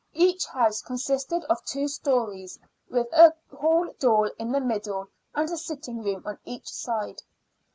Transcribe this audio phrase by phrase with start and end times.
[0.15, 2.57] Each house consisted of two stories,
[2.89, 7.21] with a hall door in the middle and a sitting room on each side.